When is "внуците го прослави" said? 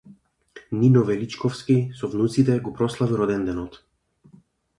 2.15-3.13